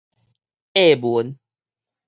[0.73, 1.37] 穢聞